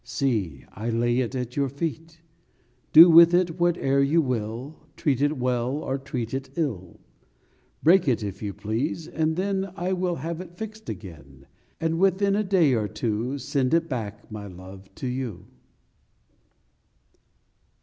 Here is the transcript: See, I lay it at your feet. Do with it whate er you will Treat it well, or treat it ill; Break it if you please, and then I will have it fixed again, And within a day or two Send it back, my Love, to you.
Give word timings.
See, 0.03 0.65
I 0.73 0.89
lay 0.89 1.19
it 1.19 1.35
at 1.35 1.55
your 1.55 1.69
feet. 1.69 2.21
Do 2.91 3.07
with 3.07 3.35
it 3.35 3.59
whate 3.59 3.77
er 3.77 4.01
you 4.01 4.19
will 4.19 4.79
Treat 4.97 5.21
it 5.21 5.37
well, 5.37 5.73
or 5.77 5.99
treat 5.99 6.33
it 6.33 6.49
ill; 6.55 6.99
Break 7.83 8.07
it 8.07 8.23
if 8.23 8.41
you 8.41 8.51
please, 8.51 9.07
and 9.07 9.35
then 9.35 9.71
I 9.75 9.93
will 9.93 10.15
have 10.15 10.41
it 10.41 10.57
fixed 10.57 10.89
again, 10.89 11.45
And 11.79 11.99
within 11.99 12.35
a 12.35 12.43
day 12.43 12.73
or 12.73 12.87
two 12.87 13.37
Send 13.37 13.75
it 13.75 13.87
back, 13.87 14.31
my 14.31 14.47
Love, 14.47 14.89
to 14.95 15.05
you. 15.07 15.45